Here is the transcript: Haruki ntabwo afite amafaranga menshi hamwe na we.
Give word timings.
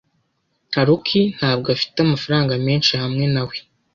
Haruki 0.75 1.21
ntabwo 1.37 1.67
afite 1.75 1.97
amafaranga 2.01 2.53
menshi 2.67 2.93
hamwe 3.01 3.25
na 3.33 3.41
we. 3.47 3.57